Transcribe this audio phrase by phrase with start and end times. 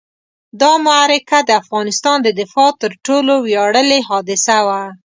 [0.61, 4.81] دا معرکه د افغانستان د دفاع تر ټولو ویاړلې حادثه وه.